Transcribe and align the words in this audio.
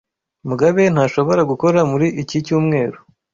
Mugabe 0.47 0.81
ntashobora 0.93 1.41
gukora 1.51 1.79
muri 1.91 2.07
iki 2.21 2.37
cyumweru. 2.45 2.97